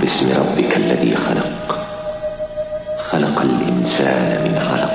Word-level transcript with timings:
باسم 0.00 0.32
ربك 0.32 0.76
الذي 0.76 1.16
خلق. 1.16 1.86
خلق 3.10 3.40
الإنسان 3.40 4.44
من 4.44 4.58
علق. 4.58 4.92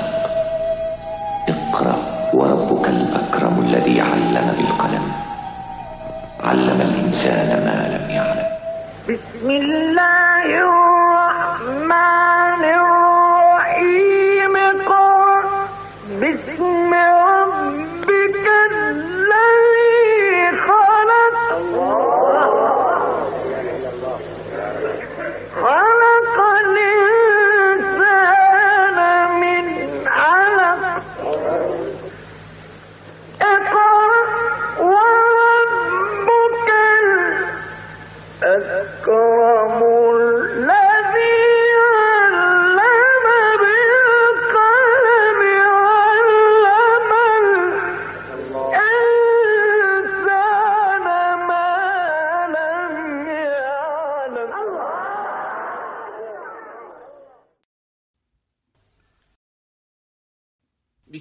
اقرأ 1.48 1.96
وربك 2.34 2.88
الأكرم 2.88 3.60
الذي 3.60 4.00
علم 4.00 4.52
بالقلم. 4.56 5.12
علم 6.44 6.80
الإنسان 6.80 7.64
ما 7.64 7.98
لم 7.98 8.10
يعلم. 8.10 8.46
بسم 9.10 9.50
الله 9.50 10.58
الرحمن 10.58 12.64
الرحيم. 12.64 14.56
قل 14.86 15.44
بسم 16.22 16.81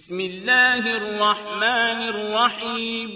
بسم 0.02 0.20
الله 0.20 0.98
الرحمن 0.98 2.00
الرحيم. 2.10 3.10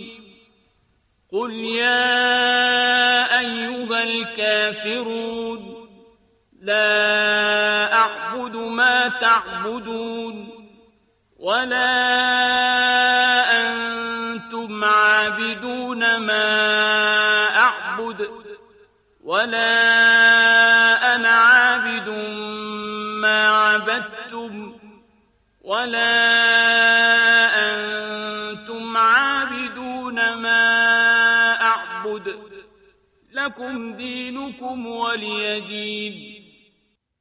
قل 1.31 1.53
يا 1.53 2.19
أيها 3.39 4.03
الكافرون 4.03 5.89
لا 6.61 7.93
أعبد 7.93 8.55
ما 8.55 9.07
تعبدون 9.07 10.49
ولا 11.39 12.24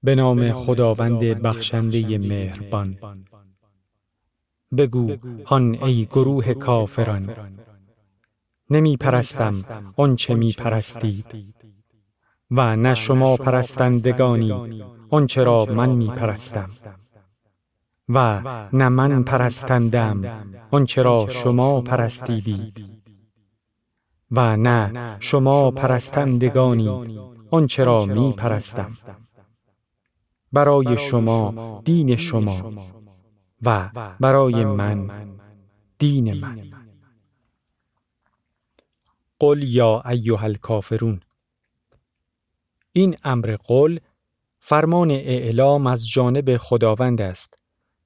به 0.02 0.14
نام 0.14 0.52
خداوند 0.52 1.20
بخشنده 1.20 2.18
مهربان. 2.18 2.96
بگو 4.78 5.16
هان 5.46 5.74
ای 5.84 6.04
گروه 6.04 6.54
کافران 6.54 7.36
نمی 8.70 8.96
پرستم 8.96 9.52
آنچه 9.96 10.34
می 10.34 10.52
پرستید 10.52 11.54
و 12.50 12.76
نه 12.76 12.94
شما 12.94 13.36
پرستندگانی 13.36 14.82
آنچه 15.10 15.42
را 15.42 15.64
من 15.64 15.90
می 15.90 16.06
پرستم 16.06 16.66
و 18.08 18.42
نه 18.72 18.88
من 18.88 19.22
پرستندم 19.22 20.42
آنچه 20.70 21.02
را 21.02 21.28
شما 21.30 21.80
پرستیدید 21.80 22.84
و 24.30 24.56
نه 24.56 25.16
شما 25.20 25.70
پرستندگانی 25.70 27.33
آنچه 27.54 27.84
را 27.84 28.04
می 28.04 28.32
پرستم 28.32 28.88
برای 30.52 30.98
شما 30.98 31.80
دین 31.84 32.16
شما 32.16 32.72
و 33.62 33.90
برای 34.20 34.64
من 34.64 35.10
دین 35.98 36.32
من. 36.40 36.70
قل 39.38 39.62
یا 39.62 40.02
ایها 40.08 40.46
الکافرون. 40.46 41.20
این 42.92 43.16
امر 43.24 43.56
قل 43.64 43.98
فرمان 44.60 45.10
اعلام 45.10 45.86
از 45.86 46.08
جانب 46.08 46.56
خداوند 46.56 47.20
است 47.20 47.54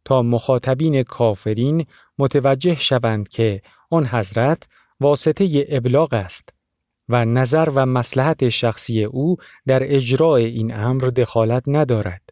تا 0.04 0.22
مخاطبین 0.22 1.02
کافرین 1.02 1.86
متوجه 2.18 2.74
شوند 2.74 3.28
که 3.28 3.62
آن 3.90 4.06
حضرت 4.06 4.68
واسطه 5.00 5.66
ابلاغ 5.68 6.14
است. 6.14 6.57
و 7.08 7.24
نظر 7.24 7.68
و 7.74 7.86
مسلحت 7.86 8.48
شخصی 8.48 9.04
او 9.04 9.36
در 9.66 9.94
اجرای 9.94 10.44
این 10.44 10.74
امر 10.74 11.02
دخالت 11.02 11.62
ندارد 11.66 12.22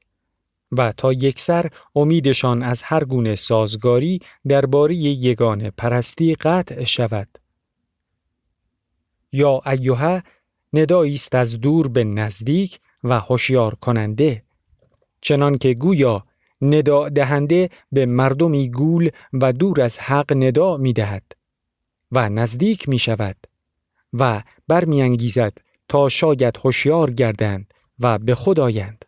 و 0.73 0.93
تا 0.93 1.13
یکسر 1.13 1.71
امیدشان 1.95 2.63
از 2.63 2.83
هر 2.83 3.05
گونه 3.05 3.35
سازگاری 3.35 4.21
درباره 4.49 4.95
یگان 4.95 5.71
پرستی 5.71 6.35
قطع 6.35 6.85
شود. 6.85 7.29
یا 9.33 9.61
ایوه 9.67 10.21
ندایی 10.73 11.19
از 11.33 11.61
دور 11.61 11.89
به 11.89 12.05
نزدیک 12.05 12.81
و 13.05 13.21
هوشیار 13.21 13.75
کننده 13.75 14.43
چنان 15.21 15.59
که 15.59 15.75
گویا 15.75 16.25
ندا 16.61 17.09
دهنده 17.09 17.71
به 17.93 18.07
مردمی 18.07 18.71
گول 18.71 19.11
و 19.33 19.53
دور 19.53 19.81
از 19.81 19.99
حق 19.99 20.33
ندا 20.37 20.77
می 20.77 20.93
دهد 20.93 21.33
و 22.13 22.29
نزدیک 22.29 22.89
می 22.89 22.99
شود 22.99 23.37
و 24.21 24.43
برمیانگیزد 24.69 25.59
تا 25.89 26.09
شاید 26.09 26.59
هوشیار 26.65 27.11
گردند 27.11 27.75
و 28.01 28.19
به 28.19 28.35
خود 28.35 28.61
آیند. 28.61 29.05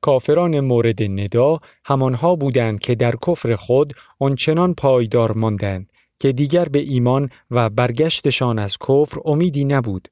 کافران 0.00 0.60
مورد 0.60 1.02
ندا 1.02 1.60
همانها 1.84 2.36
بودند 2.36 2.80
که 2.80 2.94
در 2.94 3.14
کفر 3.26 3.56
خود 3.56 3.92
آنچنان 4.18 4.74
پایدار 4.74 5.32
ماندند 5.32 5.92
که 6.18 6.32
دیگر 6.32 6.64
به 6.64 6.78
ایمان 6.78 7.30
و 7.50 7.70
برگشتشان 7.70 8.58
از 8.58 8.78
کفر 8.78 9.20
امیدی 9.24 9.64
نبود. 9.64 10.08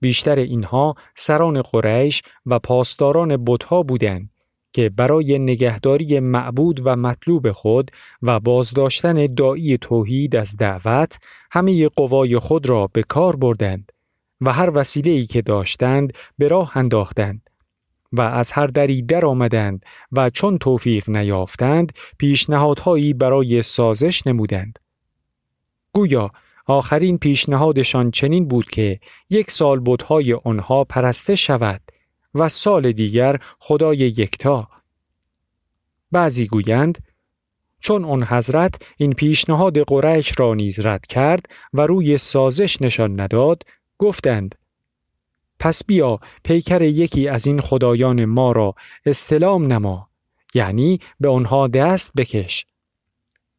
بیشتر 0.00 0.38
اینها 0.38 0.94
سران 1.16 1.62
قریش 1.62 2.22
و 2.46 2.58
پاسداران 2.58 3.44
بتها 3.44 3.82
بودند 3.82 4.31
که 4.72 4.88
برای 4.88 5.38
نگهداری 5.38 6.20
معبود 6.20 6.80
و 6.84 6.96
مطلوب 6.96 7.52
خود 7.52 7.90
و 8.22 8.40
بازداشتن 8.40 9.34
دایی 9.34 9.78
توحید 9.78 10.36
از 10.36 10.56
دعوت 10.56 11.18
همه 11.50 11.88
قوای 11.88 12.38
خود 12.38 12.68
را 12.68 12.86
به 12.86 13.02
کار 13.02 13.36
بردند 13.36 13.92
و 14.40 14.52
هر 14.52 14.70
وسیله‌ای 14.74 15.26
که 15.26 15.42
داشتند 15.42 16.12
به 16.38 16.48
راه 16.48 16.76
انداختند 16.76 17.50
و 18.12 18.20
از 18.20 18.52
هر 18.52 18.66
دری 18.66 19.02
در 19.02 19.26
آمدند 19.26 19.84
و 20.12 20.30
چون 20.30 20.58
توفیق 20.58 21.10
نیافتند 21.10 21.92
پیشنهادهایی 22.18 23.14
برای 23.14 23.62
سازش 23.62 24.26
نمودند. 24.26 24.78
گویا 25.92 26.30
آخرین 26.66 27.18
پیشنهادشان 27.18 28.10
چنین 28.10 28.48
بود 28.48 28.68
که 28.68 29.00
یک 29.30 29.50
سال 29.50 29.80
بودهای 29.80 30.34
آنها 30.34 30.84
پرسته 30.84 31.34
شود 31.34 31.80
و 32.34 32.48
سال 32.48 32.92
دیگر 32.92 33.36
خدای 33.58 33.98
یکتا. 33.98 34.68
بعضی 36.12 36.46
گویند 36.46 36.98
چون 37.80 38.04
آن 38.04 38.24
حضرت 38.24 38.82
این 38.96 39.12
پیشنهاد 39.12 39.78
قریش 39.78 40.32
را 40.38 40.54
نیز 40.54 40.86
رد 40.86 41.06
کرد 41.06 41.46
و 41.72 41.82
روی 41.82 42.18
سازش 42.18 42.82
نشان 42.82 43.20
نداد 43.20 43.62
گفتند 43.98 44.54
پس 45.58 45.84
بیا 45.84 46.20
پیکر 46.44 46.82
یکی 46.82 47.28
از 47.28 47.46
این 47.46 47.60
خدایان 47.60 48.24
ما 48.24 48.52
را 48.52 48.74
استلام 49.06 49.66
نما 49.66 50.08
یعنی 50.54 51.00
به 51.20 51.28
آنها 51.28 51.68
دست 51.68 52.12
بکش 52.16 52.66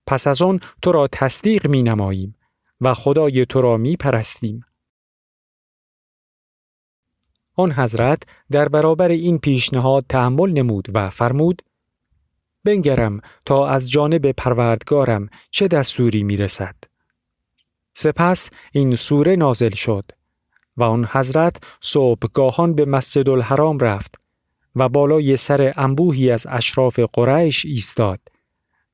پس 0.08 0.28
از 0.28 0.42
آن 0.42 0.60
تو 0.82 0.92
را 0.92 1.08
تصدیق 1.08 1.68
می 1.68 1.84
نماییم 1.84 2.36
و 2.82 2.94
خدای 2.94 3.46
تو 3.46 3.62
را 3.62 3.78
می 3.78 3.96
پرستیم. 3.98 4.66
آن 7.56 7.72
حضرت 7.72 8.24
در 8.52 8.70
برابر 8.70 9.10
این 9.10 9.38
پیشنهاد 9.38 10.06
تحمل 10.10 10.52
نمود 10.52 10.88
و 10.94 11.10
فرمود 11.10 11.62
بنگرم 12.64 13.20
تا 13.46 13.68
از 13.68 13.92
جانب 13.92 14.32
پروردگارم 14.32 15.30
چه 15.50 15.68
دستوری 15.68 16.24
می 16.24 16.38
رسد. 16.38 16.76
سپس 17.94 18.50
این 18.72 18.96
سوره 18.96 19.36
نازل 19.36 19.70
شد 19.70 20.06
و 20.78 20.84
آن 20.84 21.08
حضرت 21.12 21.64
صبحگاهان 21.82 22.76
به 22.76 22.86
مسجد 22.86 23.30
الحرام 23.30 23.80
رفت 23.80 24.16
و 24.76 24.90
بالای 24.90 25.38
سر 25.38 25.74
انبوهی 25.78 26.32
از 26.32 26.48
اشراف 26.50 27.00
قریش 27.00 27.66
ایستاد 27.66 28.20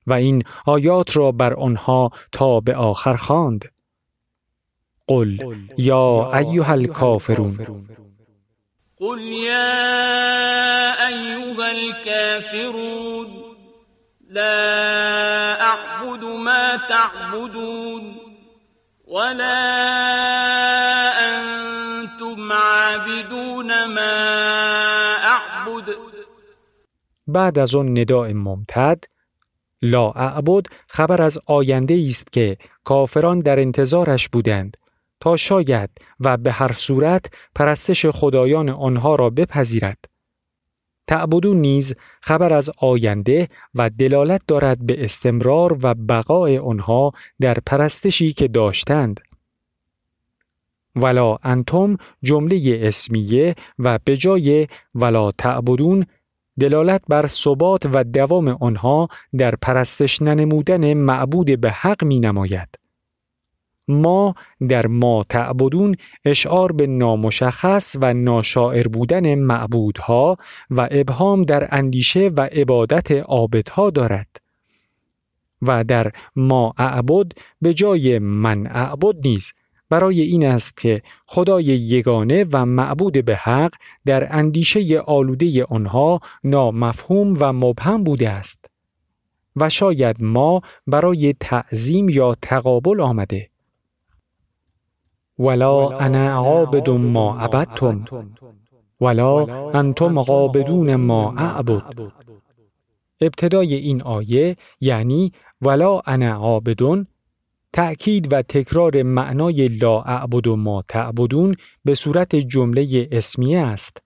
و 0.07 0.13
این 0.13 0.43
آیات 0.65 1.17
را 1.17 1.31
بر 1.31 1.53
آنها 1.53 2.11
تا 2.31 2.59
به 2.59 2.75
آخر 2.75 3.15
خواند. 3.15 3.65
قل 5.07 5.55
یا 5.77 6.31
ایها 6.37 6.73
الکافرون 6.73 7.85
قل 8.99 9.19
يا 9.21 9.77
أيها 11.07 11.71
الكافرون 11.71 13.27
لا 14.29 15.61
أعبد 15.61 16.23
ما 16.23 16.75
تعبدون 16.89 18.17
ولا 19.07 19.61
أنتم 21.31 22.51
عابدون 22.51 23.85
ما 23.85 24.15
أعبد. 25.23 25.95
بعد 27.27 27.59
از 27.59 27.75
آن 27.75 27.99
نداء 27.99 28.33
ممتد 28.33 29.03
لا 29.81 30.11
اعبد 30.15 30.67
خبر 30.87 31.21
از 31.21 31.39
آینده 31.47 32.03
است 32.07 32.31
که 32.31 32.57
کافران 32.83 33.39
در 33.39 33.59
انتظارش 33.59 34.29
بودند. 34.29 34.77
تا 35.19 35.37
شاید 35.37 35.89
و 36.19 36.37
به 36.37 36.51
هر 36.51 36.71
صورت 36.71 37.25
پرستش 37.55 38.05
خدایان 38.05 38.69
آنها 38.69 39.15
را 39.15 39.29
بپذیرد. 39.29 39.97
تعبدون 41.07 41.57
نیز 41.57 41.95
خبر 42.21 42.53
از 42.53 42.71
آینده 42.77 43.47
و 43.75 43.89
دلالت 43.89 44.41
دارد 44.47 44.85
به 44.85 45.03
استمرار 45.03 45.77
و 45.81 45.93
بقای 45.93 46.57
آنها 46.57 47.11
در 47.39 47.57
پرستشی 47.65 48.33
که 48.33 48.47
داشتند. 48.47 49.19
ولا 50.95 51.37
انتم 51.43 51.97
جمله 52.23 52.79
اسمیه 52.83 53.55
و 53.79 53.99
به 54.05 54.17
جای 54.17 54.67
ولا 54.95 55.31
تعبدون 55.31 56.05
دلالت 56.59 57.01
بر 57.07 57.27
ثبات 57.27 57.89
و 57.93 58.03
دوام 58.03 58.47
آنها 58.47 59.07
در 59.37 59.55
پرستش 59.61 60.21
ننمودن 60.21 60.93
معبود 60.93 61.61
به 61.61 61.71
حق 61.71 62.03
می 62.03 62.19
نماید. 62.19 62.88
ما 63.89 64.35
در 64.67 64.87
ما 64.87 65.25
تعبدون 65.29 65.95
اشعار 66.25 66.71
به 66.71 66.87
نامشخص 66.87 67.95
و 68.01 68.13
ناشاعر 68.13 68.87
بودن 68.87 69.35
معبودها 69.35 70.37
و 70.69 70.87
ابهام 70.91 71.41
در 71.41 71.67
اندیشه 71.71 72.31
و 72.37 72.41
عبادت 72.41 73.11
عابدها 73.11 73.89
دارد 73.89 74.27
و 75.61 75.83
در 75.83 76.11
ما 76.35 76.73
اعبد 76.77 77.31
به 77.61 77.73
جای 77.73 78.19
من 78.19 78.67
اعبد 78.67 79.27
نیز. 79.27 79.53
برای 79.89 80.21
این 80.21 80.45
است 80.45 80.77
که 80.77 81.01
خدای 81.25 81.63
یگانه 81.63 82.45
و 82.53 82.65
معبود 82.65 83.25
به 83.25 83.35
حق 83.35 83.73
در 84.05 84.35
اندیشه 84.35 84.99
آلوده 84.99 85.63
آنها 85.63 86.19
نامفهوم 86.43 87.37
و 87.39 87.53
مبهم 87.53 88.03
بوده 88.03 88.29
است 88.29 88.65
و 89.55 89.69
شاید 89.69 90.23
ما 90.23 90.61
برای 90.87 91.33
تعظیم 91.39 92.09
یا 92.09 92.35
تقابل 92.41 93.01
آمده 93.01 93.49
ولا 95.39 95.99
انا 95.99 96.33
عابد 96.33 96.89
ما 96.89 97.39
عبدتم. 97.39 98.05
ولا 99.01 99.45
انتم 99.73 100.19
عابدون 100.19 100.95
ما 100.95 101.33
اعبد. 101.37 102.11
ابتدای 103.21 103.73
این 103.73 104.01
آیه 104.01 104.55
یعنی 104.81 105.31
ولا 105.61 106.01
انا 106.07 106.33
عابدون 106.33 107.07
تأکید 107.73 108.33
و 108.33 108.41
تکرار 108.41 109.03
معنای 109.03 109.67
لا 109.67 110.01
اعبد 110.01 110.47
و 110.47 110.55
ما 110.55 110.83
تعبدون 110.87 111.55
به 111.85 111.93
صورت 111.93 112.35
جمله 112.35 113.09
اسمیه 113.11 113.59
است. 113.59 113.97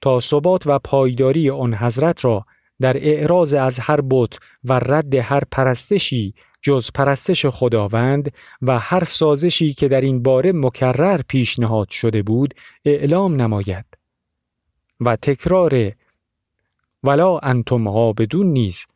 تا 0.00 0.20
ثبات 0.20 0.66
و 0.66 0.78
پایداری 0.78 1.50
آن 1.50 1.74
حضرت 1.74 2.24
را 2.24 2.44
در 2.80 2.96
اعراض 2.96 3.54
از 3.54 3.78
هر 3.78 4.00
بت 4.10 4.38
و 4.64 4.72
رد 4.72 5.14
هر 5.14 5.42
پرستشی 5.50 6.34
جز 6.62 6.90
پرستش 6.94 7.46
خداوند 7.46 8.32
و 8.62 8.78
هر 8.78 9.04
سازشی 9.04 9.72
که 9.72 9.88
در 9.88 10.00
این 10.00 10.22
باره 10.22 10.52
مکرر 10.52 11.20
پیشنهاد 11.28 11.88
شده 11.88 12.22
بود 12.22 12.54
اعلام 12.84 13.42
نماید 13.42 13.84
و 15.00 15.16
تکرار 15.16 15.92
ولا 17.02 17.38
انتم 17.38 17.88
عابدون 17.88 18.46
نیز 18.46 18.86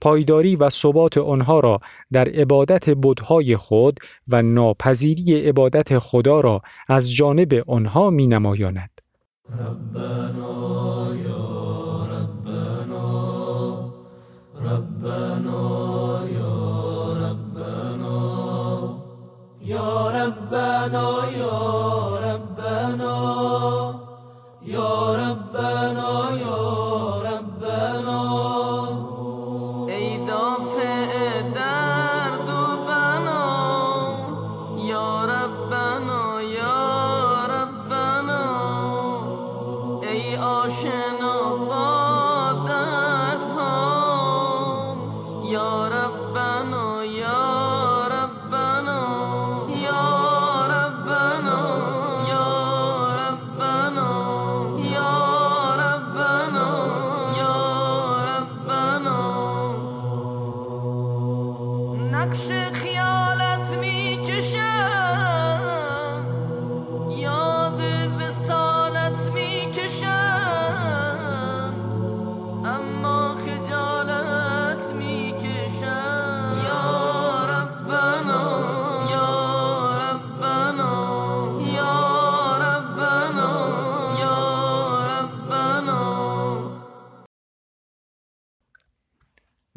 پایداری 0.00 0.56
و 0.56 0.70
ثبات 0.70 1.18
آنها 1.18 1.60
را 1.60 1.80
در 2.12 2.28
عبادت 2.28 2.90
بدهای 2.90 3.56
خود 3.56 4.00
و 4.28 4.42
ناپذیری 4.42 5.48
عبادت 5.48 5.98
خدا 5.98 6.40
را 6.40 6.62
از 6.88 7.12
جانب 7.12 7.64
آنها 7.66 8.10
می 8.10 8.26
نمایاند. 8.26 9.00
ربنا 9.50 11.14
یا 11.24 12.08
ربنا 12.10 13.94
ربنا 14.60 15.93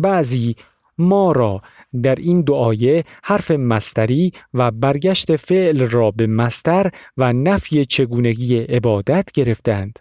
بعضی 0.08 0.56
ما 0.98 1.32
را 1.32 1.62
در 2.04 2.16
این 2.16 2.42
دعایه 2.42 3.04
حرف 3.24 3.52
مستری 3.52 4.32
و 4.54 4.72
برگشت 4.72 5.36
فعل 5.36 5.90
را 5.90 6.12
به 6.12 6.28
مستر 6.28 6.92
و 7.18 7.34
نفی 7.34 7.86
چگونگی 7.86 8.58
عبادت 8.58 9.32
گرفتند. 9.32 10.00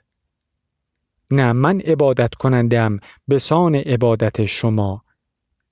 نه 1.30 1.52
من 1.52 1.80
عبادت 1.80 2.34
کنندم 2.34 2.98
به 3.28 3.38
سان 3.38 3.74
عبادت 3.74 4.44
شما 4.44 5.04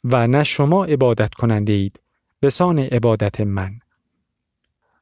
و 0.05 0.27
نه 0.27 0.45
شما 0.45 0.85
عبادت 0.85 1.35
کننده 1.35 1.73
اید 1.73 2.01
به 2.41 2.51
سان 2.51 2.79
عبادت 2.79 3.41
من. 3.41 3.79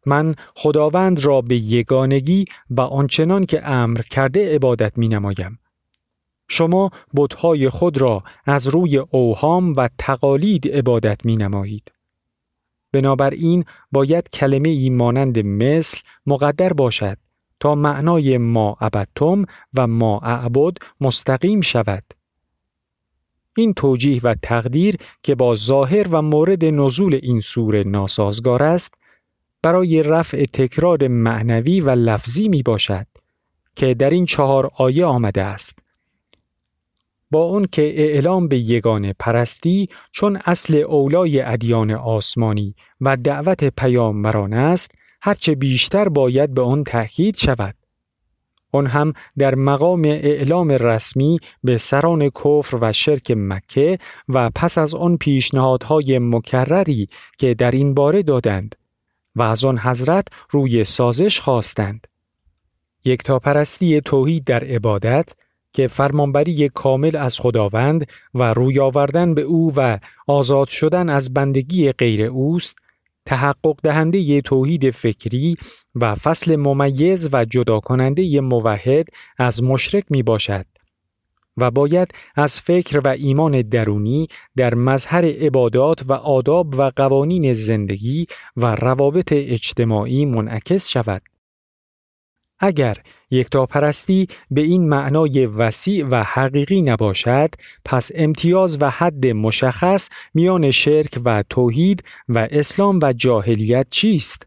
من 0.07 0.35
خداوند 0.55 1.25
را 1.25 1.41
به 1.41 1.57
یگانگی 1.57 2.45
و 2.71 2.81
آنچنان 2.81 3.47
که 3.47 3.69
امر 3.69 4.01
کرده 4.01 4.55
عبادت 4.55 4.99
می 4.99 5.09
نمایم. 5.09 5.59
شما 6.53 6.91
بتهای 7.17 7.69
خود 7.69 8.01
را 8.01 8.23
از 8.47 8.67
روی 8.67 8.99
اوهام 8.99 9.73
و 9.77 9.89
تقالید 9.99 10.69
عبادت 10.69 11.25
می 11.25 11.37
نمایید. 11.37 11.93
بنابراین 12.93 13.65
باید 13.93 14.29
کلمه 14.31 14.69
ای 14.69 14.91
مانند 14.91 15.39
مثل 15.39 16.01
مقدر 16.27 16.73
باشد 16.73 17.19
تا 17.61 17.75
معنای 17.75 18.39
ما 18.39 18.77
عبدتم 18.81 19.45
و 19.75 19.87
ما 19.87 20.19
اعبد 20.19 20.77
مستقیم 21.01 21.61
شود. 21.61 22.05
این 23.57 23.75
توجیه 23.75 24.21
و 24.25 24.35
تقدیر 24.43 24.97
که 25.23 25.35
با 25.35 25.55
ظاهر 25.55 26.09
و 26.11 26.23
مورد 26.23 26.65
نزول 26.65 27.19
این 27.23 27.41
سوره 27.41 27.85
ناسازگار 27.85 28.63
است 28.63 28.95
برای 29.63 30.03
رفع 30.03 30.45
تکرار 30.45 31.09
معنوی 31.09 31.81
و 31.81 31.91
لفظی 31.91 32.49
می 32.49 32.63
باشد 32.63 33.07
که 33.77 33.95
در 33.95 34.11
این 34.11 34.27
چهار 34.27 34.71
آیه 34.77 35.05
آمده 35.05 35.43
است. 35.43 35.92
با 37.33 37.43
اون 37.43 37.67
که 37.73 37.83
اعلام 37.83 38.49
به 38.49 38.59
یگان 38.59 39.13
پرستی 39.19 39.89
چون 40.13 40.39
اصل 40.45 40.77
اولای 40.77 41.43
ادیان 41.43 41.91
آسمانی 41.91 42.75
و 43.01 43.17
دعوت 43.17 43.65
پیامبران 43.65 44.53
است 44.53 44.91
هرچه 45.23 45.55
بیشتر 45.55 46.09
باید 46.09 46.55
به 46.55 46.63
آن 46.63 46.85
تأکید 46.85 47.37
شود. 47.37 47.75
آن 48.73 48.87
هم 48.87 49.13
در 49.39 49.55
مقام 49.55 50.03
اعلام 50.05 50.71
رسمی 50.71 51.39
به 51.65 51.79
سران 51.79 52.31
کفر 52.31 52.79
و 52.81 52.93
شرک 52.93 53.31
مکه 53.37 53.99
و 54.29 54.51
پس 54.55 54.79
از 54.79 54.95
آن 54.95 55.17
پیشنهادهای 55.17 56.19
مکرری 56.19 57.09
که 57.39 57.55
در 57.55 57.71
این 57.71 57.95
باره 57.95 58.23
دادند 58.23 58.75
و 59.37 59.43
از 59.43 59.65
آن 59.65 59.79
حضرت 59.79 60.29
روی 60.51 60.85
سازش 60.85 61.41
خواستند. 61.41 62.07
یکتاپرستی 63.05 64.01
توحید 64.01 64.45
در 64.45 64.65
عبادت 64.65 65.35
که 65.73 65.89
فرمانبری 65.89 66.69
کامل 66.69 67.17
از 67.17 67.41
خداوند 67.41 68.07
و 68.35 68.53
روی 68.55 68.81
آوردن 68.81 69.35
به 69.35 69.43
او 69.43 69.73
و 69.77 69.99
آزاد 70.27 70.69
شدن 70.69 71.11
از 71.11 71.35
بندگی 71.35 71.93
غیر 71.93 72.23
اوست 72.23 72.77
تحقق 73.27 73.77
دهنده 73.83 74.41
توحید 74.41 74.91
فکری 74.91 75.57
و 75.95 76.15
فصل 76.15 76.57
ممیز 76.57 77.29
و 77.33 77.45
جدا 77.45 77.81
کننده 77.81 78.41
موحد 78.41 79.07
از 79.39 79.63
مشرک 79.63 80.05
می 80.11 80.23
باشد 80.23 80.67
و 81.57 81.71
باید 81.71 82.09
از 82.37 82.61
فکر 82.61 83.01
و 83.05 83.09
ایمان 83.09 83.63
درونی 83.63 84.29
در 84.57 84.75
مظهر 84.75 85.25
عبادات 85.25 86.03
و 86.09 86.13
آداب 86.13 86.75
و 86.79 86.91
قوانین 86.97 87.53
زندگی 87.53 88.27
و 88.57 88.75
روابط 88.75 89.29
اجتماعی 89.33 90.25
منعکس 90.25 90.89
شود. 90.89 91.32
اگر 92.63 92.97
یکتاپرستی 93.31 94.27
به 94.51 94.61
این 94.61 94.89
معنای 94.89 95.47
وسیع 95.47 96.07
و 96.11 96.23
حقیقی 96.23 96.83
نباشد 96.83 97.55
پس 97.85 98.11
امتیاز 98.15 98.79
و 98.81 98.91
حد 98.91 99.27
مشخص 99.27 100.09
میان 100.35 100.71
شرک 100.71 101.21
و 101.25 101.45
توحید 101.49 102.05
و 102.29 102.49
اسلام 102.51 102.99
و 103.03 103.13
جاهلیت 103.13 103.87
چیست؟ 103.91 104.47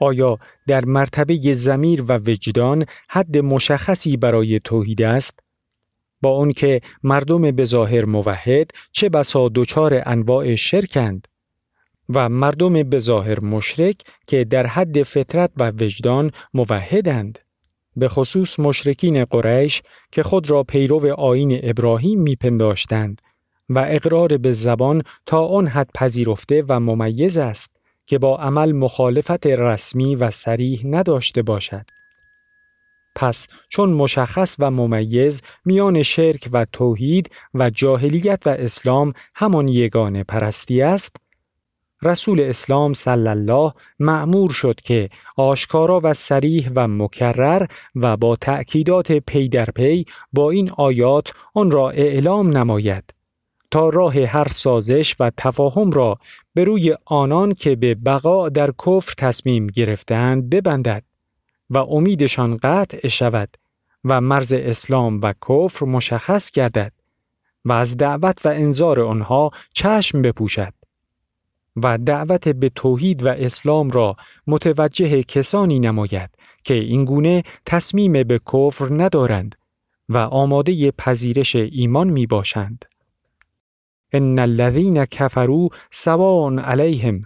آیا 0.00 0.38
در 0.66 0.84
مرتبه 0.84 1.52
زمیر 1.52 2.02
و 2.02 2.18
وجدان 2.18 2.86
حد 3.08 3.38
مشخصی 3.38 4.16
برای 4.16 4.60
توحید 4.64 5.02
است؟ 5.02 5.40
با 6.22 6.36
آنکه 6.36 6.80
مردم 7.02 7.50
به 7.50 7.64
ظاهر 7.64 8.04
موحد 8.04 8.70
چه 8.92 9.08
بسا 9.08 9.50
دچار 9.54 10.02
انواع 10.06 10.54
شرکند 10.54 11.28
و 12.08 12.28
مردم 12.28 12.82
به 12.82 12.98
ظاهر 12.98 13.40
مشرک 13.40 13.96
که 14.26 14.44
در 14.44 14.66
حد 14.66 15.02
فطرت 15.02 15.50
و 15.56 15.70
وجدان 15.70 16.30
موحدند 16.54 17.38
به 17.96 18.08
خصوص 18.08 18.60
مشرکین 18.60 19.24
قریش 19.24 19.82
که 20.12 20.22
خود 20.22 20.50
را 20.50 20.62
پیرو 20.62 21.14
آین 21.20 21.60
ابراهیم 21.62 22.20
میپنداشتند 22.20 23.22
و 23.68 23.84
اقرار 23.88 24.36
به 24.36 24.52
زبان 24.52 25.02
تا 25.26 25.46
آن 25.46 25.66
حد 25.66 25.90
پذیرفته 25.94 26.64
و 26.68 26.80
ممیز 26.80 27.38
است 27.38 27.70
که 28.06 28.18
با 28.18 28.36
عمل 28.36 28.72
مخالفت 28.72 29.46
رسمی 29.46 30.16
و 30.16 30.30
سریح 30.30 30.82
نداشته 30.84 31.42
باشد. 31.42 31.84
پس 33.16 33.46
چون 33.68 33.90
مشخص 33.90 34.56
و 34.58 34.70
ممیز 34.70 35.42
میان 35.64 36.02
شرک 36.02 36.48
و 36.52 36.66
توحید 36.72 37.30
و 37.54 37.70
جاهلیت 37.70 38.42
و 38.46 38.48
اسلام 38.48 39.12
همان 39.34 39.68
یگانه 39.68 40.24
پرستی 40.24 40.82
است 40.82 41.16
رسول 42.02 42.40
اسلام 42.40 42.92
صلی 42.92 43.28
الله 43.28 43.72
معمور 43.98 44.50
شد 44.50 44.80
که 44.80 45.10
آشکارا 45.36 46.00
و 46.02 46.14
سریح 46.14 46.70
و 46.76 46.88
مکرر 46.88 47.66
و 47.94 48.16
با 48.16 48.36
تأکیدات 48.36 49.12
پی 49.12 49.48
در 49.48 49.64
پی 49.64 50.04
با 50.32 50.50
این 50.50 50.70
آیات 50.70 51.32
آن 51.54 51.70
را 51.70 51.90
اعلام 51.90 52.56
نماید 52.56 53.14
تا 53.70 53.88
راه 53.88 54.20
هر 54.20 54.48
سازش 54.48 55.16
و 55.20 55.30
تفاهم 55.36 55.90
را 55.90 56.18
به 56.54 56.64
روی 56.64 56.94
آنان 57.04 57.54
که 57.54 57.76
به 57.76 57.94
بقا 57.94 58.48
در 58.48 58.70
کفر 58.86 59.14
تصمیم 59.18 59.66
گرفتند 59.66 60.50
ببندد 60.50 61.04
و 61.70 61.78
امیدشان 61.78 62.56
قطع 62.56 63.08
شود 63.08 63.48
و 64.04 64.20
مرز 64.20 64.52
اسلام 64.52 65.20
و 65.22 65.32
کفر 65.48 65.86
مشخص 65.86 66.50
گردد 66.50 66.92
و 67.64 67.72
از 67.72 67.96
دعوت 67.96 68.46
و 68.46 68.48
انظار 68.48 69.00
آنها 69.00 69.50
چشم 69.72 70.22
بپوشد. 70.22 70.81
و 71.76 71.98
دعوت 71.98 72.48
به 72.48 72.68
توحید 72.68 73.26
و 73.26 73.28
اسلام 73.28 73.90
را 73.90 74.16
متوجه 74.46 75.22
کسانی 75.22 75.78
نماید 75.78 76.30
که 76.64 76.74
اینگونه 76.74 77.42
تصمیم 77.66 78.12
به 78.12 78.40
کفر 78.52 78.88
ندارند 78.90 79.54
و 80.08 80.16
آماده 80.16 80.90
پذیرش 80.90 81.56
ایمان 81.56 82.08
می 82.10 82.26
باشند. 82.26 82.84
ان 84.12 84.38
الذين 84.38 85.04
كفروا 85.04 85.68
سواء 85.90 86.58
عليهم 86.58 87.20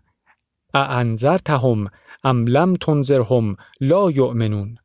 اانذرتهم 0.75 1.91
ام 2.25 2.47
لم 2.47 2.75
تنذرهم 2.75 3.57
لا 3.81 4.11
یؤمنون. 4.11 4.79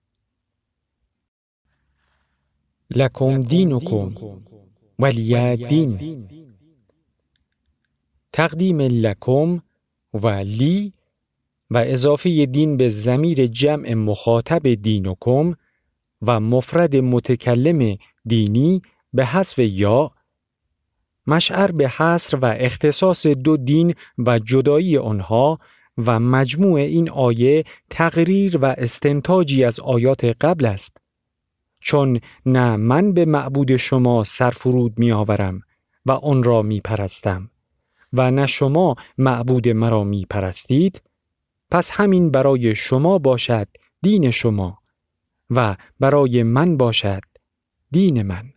لکم 2.96 3.42
دینکم 3.42 4.16
ولی 5.00 5.58
دین 5.58 6.28
تقدیم 8.34 8.82
لکم 8.82 9.62
و 10.14 10.28
لی 10.28 10.94
و 11.70 11.78
اضافه 11.78 12.46
دین 12.46 12.78
به 12.78 12.90
زمیر 12.90 13.48
جمع 13.48 13.94
مخاطب 13.94 14.74
دینکم 14.74 15.56
و 16.22 16.40
مفرد 16.40 16.96
متکلم 16.96 17.98
دینی 18.26 18.82
به 19.14 19.26
حذف 19.26 19.60
یا 19.60 20.12
مشعر 21.28 21.72
به 21.72 21.90
حصر 21.90 22.38
و 22.38 22.46
اختصاص 22.46 23.28
دو 23.28 23.58
دین 23.58 23.94
و 24.18 24.40
جدایی 24.40 24.98
آنها 24.98 25.60
و 25.98 26.20
مجموع 26.20 26.80
این 26.80 27.10
آیه 27.10 27.64
تقریر 27.90 28.58
و 28.58 28.66
استنتاجی 28.66 29.64
از 29.64 29.80
آیات 29.80 30.26
قبل 30.26 30.66
است. 30.66 30.98
چون 31.80 32.20
نه 32.46 32.76
من 32.76 33.14
به 33.14 33.26
معبود 33.26 33.76
شما 33.78 34.24
سرفرود 34.24 35.00
می 35.00 35.12
آورم 35.12 35.62
و 36.06 36.12
آن 36.12 36.44
را 36.44 36.62
می 36.62 36.82
پرستم 36.82 37.51
و 38.14 38.32
نه 38.32 38.46
شما 38.46 38.96
معبود 39.18 39.68
مرا 39.68 40.04
می 40.04 40.26
پرستید 40.30 41.02
پس 41.72 41.92
همین 41.92 42.32
برای 42.32 42.76
شما 42.76 43.18
باشد 43.18 43.68
دین 44.02 44.32
شما 44.32 44.78
و 45.50 45.76
برای 46.00 46.44
من 46.44 46.78
باشد 46.78 47.22
دین 47.92 48.22
من. 48.22 48.54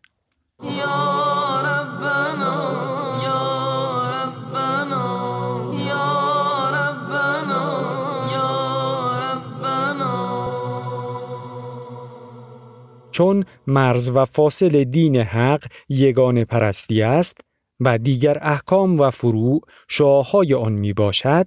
چون 13.10 13.44
مرز 13.66 14.10
و 14.10 14.24
فاصل 14.24 14.84
دین 14.84 15.16
حق 15.16 15.64
یگان 15.88 16.44
پرستی 16.44 17.02
است 17.02 17.40
و 17.80 17.98
دیگر 17.98 18.38
احکام 18.40 19.00
و 19.00 19.10
فروع 19.10 19.60
شاههای 19.88 20.54
آن 20.54 20.72
می 20.72 20.92
باشد، 20.92 21.46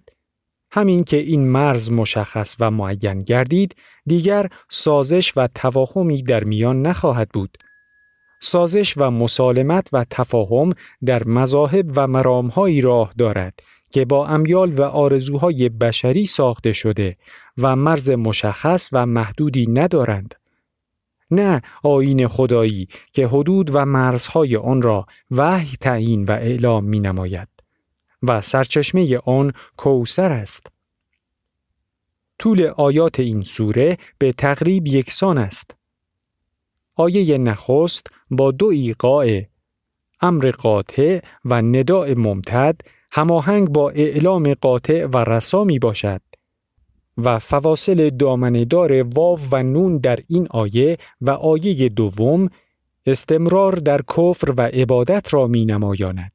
همین 0.72 1.04
که 1.04 1.18
این 1.18 1.48
مرز 1.48 1.92
مشخص 1.92 2.56
و 2.60 2.72
معین 2.72 3.20
گردید 3.20 3.76
دیگر 4.06 4.50
سازش 4.70 5.34
و 5.38 5.48
تفاهمی 5.56 6.24
در 6.24 6.44
میان 6.44 6.82
نخواهد 6.82 7.30
بود. 7.30 7.58
سازش 8.42 8.98
و 8.98 9.12
مسالمت 9.12 9.90
و 9.94 10.06
تفاهم 10.10 10.70
در 11.06 11.24
مذاهب 11.24 11.92
و 11.96 12.08
مرامهایی 12.08 12.82
راه 12.82 13.14
دارد 13.18 13.54
که 13.92 14.06
با 14.06 14.28
امیال 14.28 14.74
و 14.74 14.82
آرزوهای 14.82 15.70
بشری 15.70 16.26
ساخته 16.26 16.74
شده 16.74 17.18
و 17.58 17.76
مرز 17.76 18.10
مشخص 18.10 18.90
و 18.92 19.06
محدودی 19.06 19.68
ندارند. 19.68 20.36
نه 21.32 21.62
آین 21.84 22.28
خدایی 22.28 22.88
که 23.14 23.28
حدود 23.28 23.76
و 23.76 23.86
مرزهای 23.86 24.56
آن 24.56 24.82
را 24.82 25.06
وحی 25.32 25.78
تعیین 25.82 26.26
و 26.26 26.32
اعلام 26.32 26.84
می 26.84 27.00
نماید 27.00 27.48
و 28.24 28.42
سرچشمه 28.42 29.18
آن 29.18 29.54
کوسر 29.78 30.32
است. 30.32 30.72
طول 32.40 32.62
آیات 32.78 33.20
این 33.20 33.44
سوره 33.44 33.98
به 34.18 34.34
تقریب 34.34 34.88
یکسان 34.88 35.38
است. 35.38 35.78
آیه 36.96 37.38
نخست 37.38 38.08
با 38.32 38.52
دو 38.52 38.66
ایقاع 38.66 39.42
امر 40.22 40.52
قاطع 40.52 41.20
و 41.46 41.62
نداع 41.62 42.14
ممتد 42.14 42.82
هماهنگ 43.12 43.70
با 43.70 43.90
اعلام 43.90 44.54
قاطع 44.54 45.06
و 45.06 45.18
رسا 45.18 45.64
می 45.64 45.80
باشد 45.80 46.22
و 47.18 47.40
فواصل 47.40 48.10
دامنهدار 48.10 49.02
واو 49.02 49.40
و 49.52 49.64
نون 49.64 49.98
در 49.98 50.20
این 50.28 50.48
آیه 50.52 50.98
و 51.22 51.32
آیه 51.32 51.90
دوم 51.90 52.50
استمرار 53.06 53.76
در 53.76 54.02
کفر 54.02 54.54
و 54.58 54.62
عبادت 54.62 55.34
را 55.34 55.48
می 55.48 55.66
نمایاند. 55.66 56.32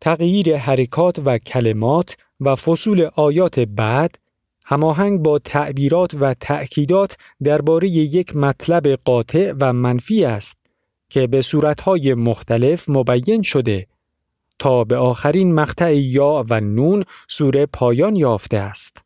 تغییر 0.00 0.56
حرکات 0.56 1.18
و 1.24 1.38
کلمات 1.38 2.16
و 2.40 2.54
فصول 2.54 3.08
آیات 3.14 3.60
بعد 3.60 4.18
هماهنگ 4.64 5.22
با 5.22 5.38
تعبیرات 5.38 6.14
و 6.14 6.34
تأکیدات 6.34 7.16
درباره 7.42 7.88
یک 7.88 8.36
مطلب 8.36 8.88
قاطع 8.88 9.52
و 9.60 9.72
منفی 9.72 10.24
است 10.24 10.56
که 11.08 11.26
به 11.26 11.42
صورتهای 11.42 12.14
مختلف 12.14 12.88
مبین 12.88 13.42
شده 13.42 13.86
تا 14.58 14.84
به 14.84 14.96
آخرین 14.96 15.54
مقطع 15.54 15.96
یا 15.96 16.44
و 16.50 16.60
نون 16.60 17.04
سوره 17.28 17.66
پایان 17.66 18.16
یافته 18.16 18.56
است. 18.56 19.01